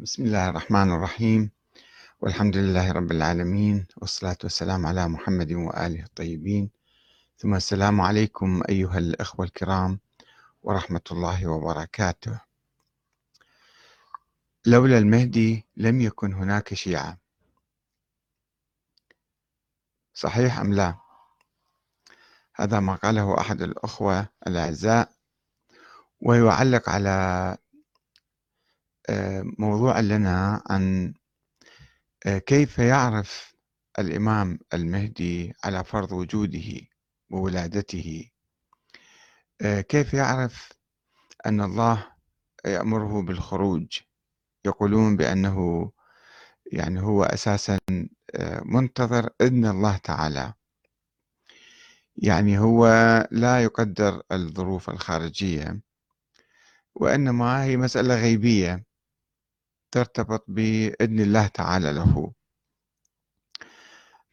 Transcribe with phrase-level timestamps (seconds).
[0.00, 1.50] بسم الله الرحمن الرحيم.
[2.20, 6.70] والحمد لله رب العالمين والصلاة والسلام على محمد وآله الطيبين.
[7.38, 10.00] ثم السلام عليكم أيها الأخوة الكرام
[10.62, 12.40] ورحمة الله وبركاته.
[14.66, 17.18] لولا المهدي لم يكن هناك شيعة.
[20.14, 20.94] صحيح أم لا؟
[22.54, 25.12] هذا ما قاله أحد الأخوة الأعزاء
[26.20, 27.56] ويعلق على
[29.58, 31.14] موضوع لنا عن
[32.26, 33.54] آه، كيف يعرف
[33.98, 36.80] الإمام المهدي على فرض وجوده
[37.30, 38.30] وولادته؟
[39.62, 40.72] آه، كيف يعرف
[41.46, 42.06] أن الله
[42.66, 43.98] يأمره بالخروج؟
[44.66, 45.90] يقولون بأنه
[46.72, 47.78] يعني هو أساسا
[48.64, 50.54] منتظر إذن الله تعالى.
[52.16, 52.86] يعني هو
[53.30, 55.80] لا يقدر الظروف الخارجية
[56.94, 58.89] وإنما هي مسألة غيبية.
[59.90, 62.32] ترتبط بإذن الله تعالى له.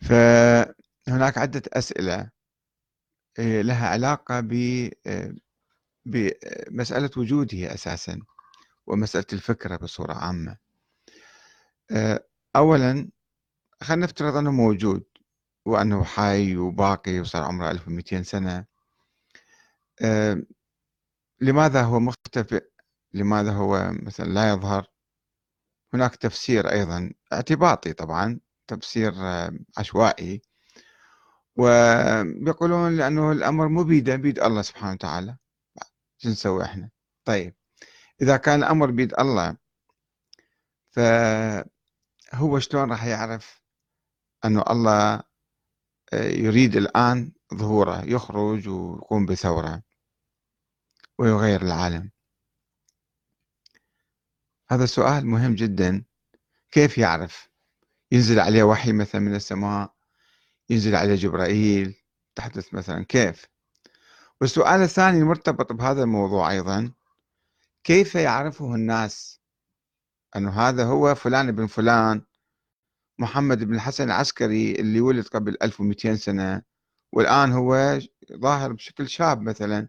[0.02, 2.30] فهناك عدة أسئلة
[3.40, 4.40] آه، لها علاقة
[5.08, 5.36] آه،
[6.06, 8.20] بمسألة وجوده أساسا
[8.88, 10.58] ومسألة الفكرة بصورة عامة.
[11.92, 13.10] آه، أولا
[13.84, 15.04] خلينا نفترض أنه موجود
[15.66, 18.66] وأنه حي وباقي وصار عمره 1200 سنة.
[21.42, 22.66] لماذا هو مختفئ؟
[23.14, 24.88] لماذا هو مثلا لا يظهر؟
[25.94, 30.42] هناك تفسير أيضا اعتباطي طبعا تفسير آه، عشوائي.
[31.56, 35.38] ويقولون لأنه الأمر مو بيده بيد الله سبحانه وتعالى.
[36.18, 36.90] شو نسوي إحنا؟
[37.26, 37.56] طيب
[38.22, 39.58] إذا كان الأمر بيد الله
[40.92, 43.62] فهو شلون راح يعرف
[44.46, 45.24] أنه الله
[46.14, 49.84] آه، يريد الآن ظهوره يخرج ويقوم بثورة
[51.20, 52.12] ويغير العالم؟
[54.70, 56.04] هذا سؤال مهم جدا.
[56.72, 57.50] كيف يعرف؟
[58.12, 59.94] ينزل عليه وحي مثلا من السماء
[60.70, 61.96] ينزل عليه جبرائيل
[62.36, 63.46] تحدث مثلا كيف؟
[64.42, 66.92] والسؤال الثاني المرتبط بهذا الموضوع أيضا.
[67.84, 69.42] كيف يعرفه الناس
[70.36, 72.22] أنه هذا هو فلان بن فلان؟
[73.20, 76.62] محمد بن الحسن العسكري اللي ولد قبل 1200 سنة
[77.12, 78.00] والآن هو
[78.34, 79.88] ظاهر بشكل شاب مثلا.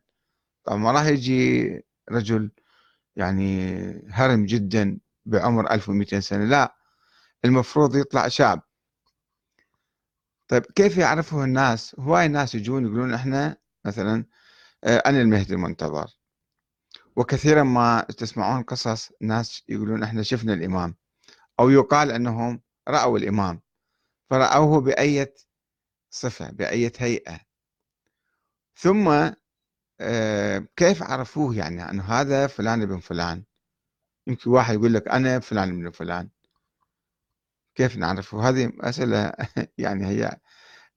[0.64, 1.68] طبعا ما راح يجي
[2.10, 2.50] رجل
[3.18, 6.44] يعني هرم جدا بعمر 1200 سنة.
[6.44, 6.76] لا
[7.44, 8.62] المفروض يطلع شاب
[10.48, 14.24] طيب كيف يعرفه الناس؟ هواي الناس يجون يقولون إحنا مثلا
[14.84, 16.18] آه، أنا المهدي المنتظر.
[17.16, 20.96] وكثيرا ما تسمعون قصص ناس يقولون إحنا شفنا الإمام.
[21.60, 23.62] أو يقال أنهم رأوا الإمام.
[24.30, 25.34] فرأوه بأية
[26.10, 27.40] صفة بأية هيئة.
[28.76, 29.30] ثم
[30.76, 33.44] كيف عرفوه يعني أنه هذا فلان ابن فلان؟
[34.26, 36.28] يمكن واحد يقول لك أنا فلان ابن فلان.
[37.74, 39.32] كيف نعرفه؟ هذه مسألة
[39.78, 40.36] يعني هي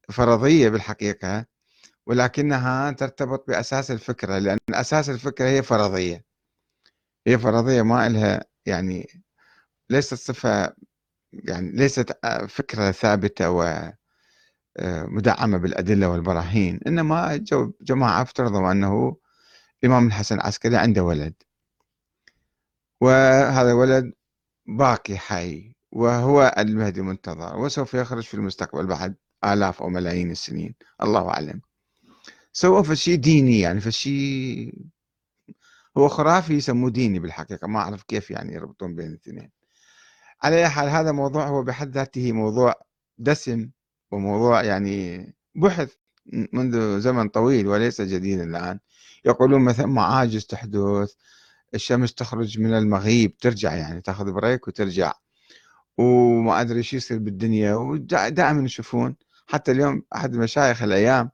[0.10, 1.46] فرضية بالحقيقة
[2.06, 6.26] ولكنها ترتبط بأساس الفكرة لأن أساس الفكرة هي فرضية.
[7.28, 9.08] هي فرضية ما إلها يعني
[9.90, 10.76] ليست صفة
[11.34, 12.20] يعني ليست
[12.50, 13.92] فكرة ثابتة و
[14.80, 16.80] مدعمة بالأدلة والبراهين.
[16.88, 17.46] إنما
[17.82, 19.18] جماعة افترضوا أنه
[19.84, 21.34] الإمام الحسن العسكري عنده ولد.
[23.02, 24.14] وهذا الولد
[24.66, 29.16] باقي حي وهو المهدي المنتظر وسوف يخرج في المستقبل بعد
[29.46, 30.76] آلاف أو ملايين السنين.
[31.04, 31.62] الله أعلم.
[32.54, 34.74] سووا فشي ديني يعني فشي
[35.98, 37.68] هو خرافي يسموه ديني بالحقيقة.
[37.68, 39.52] ما أعرف كيف يعني يربطون بين الاثنين.
[40.44, 42.74] على أي حال هذا موضوع هو بحد ذاته موضوع
[43.18, 43.70] دسم.
[44.12, 45.94] وموضوع يعني بحث
[46.54, 48.80] منذ زمن طويل وليس جديدا الآن.
[49.26, 51.14] يقولون مثلا معاجز تحدث
[51.76, 55.14] الشمس تخرج من المغيب ترجع يعني تاخذ بريك وترجع.
[55.98, 57.76] وما أدري إيش يصير بالدنيا.
[57.76, 59.16] ودائما يشوفون
[59.48, 61.32] حتى اليوم أحد المشايخ الأيام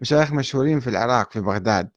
[0.00, 1.90] مشايخ مشهورين في العراق في بغداد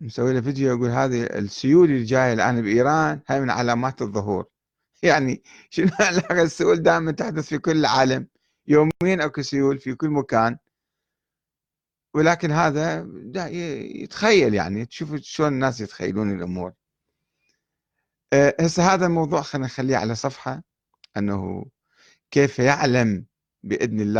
[0.00, 4.46] مسوي له فيديو يقول هذه السيول اللي جاية الآن بإيران هاي من علامات الظهور.
[5.02, 8.26] يعني شنو علاقة السيول دائما تحدث في كل العالم؟
[8.70, 10.58] يوميا اكو سيول في كل مكان.
[12.14, 13.06] ولكن هذا
[14.02, 16.72] يتخيل يعني تشوف شلون الناس يتخيلون الأمور.
[18.32, 20.62] آه، هسه هذا الموضوع خلينا نخليه على صفحة
[21.16, 21.66] أنه
[22.30, 23.26] كيف يعلم
[23.62, 24.18] بإذن الله